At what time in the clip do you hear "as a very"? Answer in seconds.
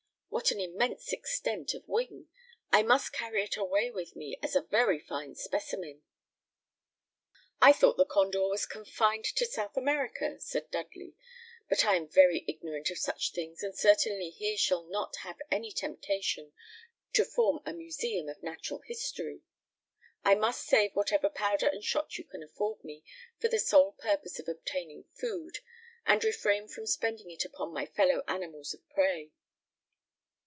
4.41-4.97